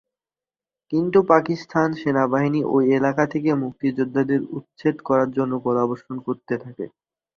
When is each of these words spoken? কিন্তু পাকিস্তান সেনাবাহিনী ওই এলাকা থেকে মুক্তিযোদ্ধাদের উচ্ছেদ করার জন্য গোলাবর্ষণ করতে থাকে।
কিন্তু 0.93 1.19
পাকিস্তান 1.31 1.87
সেনাবাহিনী 2.01 2.61
ওই 2.75 2.83
এলাকা 2.97 3.23
থেকে 3.33 3.49
মুক্তিযোদ্ধাদের 3.63 4.41
উচ্ছেদ 4.57 4.95
করার 5.07 5.29
জন্য 5.37 5.53
গোলাবর্ষণ 5.65 6.15
করতে 6.27 6.53
থাকে। 6.63 6.85